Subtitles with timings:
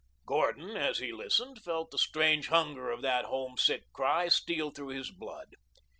[0.25, 5.11] Gordon, as he listened, felt the strange hunger of that homesick cry steal through his
[5.11, 5.51] blood.